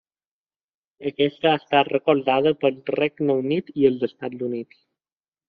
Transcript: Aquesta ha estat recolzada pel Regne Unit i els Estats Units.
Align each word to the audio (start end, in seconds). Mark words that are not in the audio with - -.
Aquesta 1.09 1.51
ha 1.51 1.59
estat 1.61 1.91
recolzada 1.93 2.55
pel 2.65 2.81
Regne 2.97 3.37
Unit 3.43 3.71
i 3.83 3.87
els 3.93 4.09
Estats 4.11 4.43
Units. 4.51 4.83